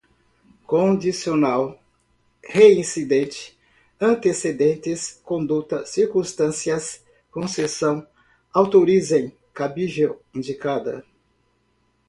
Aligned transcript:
condicional, 0.65 1.79
reincidente, 2.43 3.55
antecedentes, 3.99 5.21
conduta, 5.23 5.85
circunstâncias, 5.85 7.05
concessão, 7.29 8.07
autorizem, 8.51 9.37
cabível, 9.53 10.19
indicada 10.33 11.05